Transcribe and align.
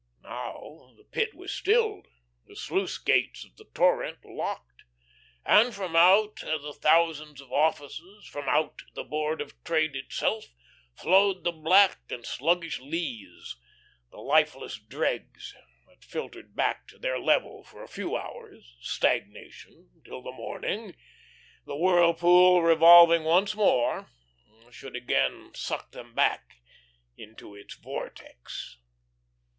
Now 0.23 0.95
the 0.97 1.03
Pit 1.03 1.35
was 1.35 1.51
stilled, 1.53 2.07
the 2.47 2.55
sluice 2.55 2.97
gates 2.97 3.45
of 3.45 3.55
the 3.57 3.65
torrent 3.65 4.25
locked, 4.25 4.81
and 5.45 5.75
from 5.75 5.95
out 5.95 6.37
the 6.37 6.73
thousands 6.75 7.39
of 7.39 7.51
offices, 7.51 8.25
from 8.25 8.49
out 8.49 8.81
the 8.95 9.03
Board 9.03 9.41
of 9.41 9.63
Trade 9.63 9.95
itself, 9.95 10.45
flowed 10.95 11.43
the 11.43 11.51
black 11.51 11.99
and 12.09 12.25
sluggish 12.25 12.79
lees, 12.79 13.57
the 14.09 14.17
lifeless 14.17 14.79
dregs 14.79 15.53
that 15.85 16.03
filtered 16.03 16.55
back 16.55 16.87
to 16.87 16.97
their 16.97 17.19
level 17.19 17.63
for 17.63 17.83
a 17.83 17.87
few 17.87 18.15
hours, 18.17 18.75
stagnation, 18.81 20.01
till 20.03 20.17
in 20.17 20.23
the 20.23 20.31
morning, 20.31 20.95
the 21.67 21.77
whirlpool 21.77 22.63
revolving 22.63 23.23
once 23.23 23.53
more, 23.53 24.09
should 24.71 24.95
again 24.95 25.51
suck 25.53 25.91
them 25.91 26.15
back 26.15 26.55
into 27.17 27.53
its 27.53 27.75
vortex. 27.75 28.79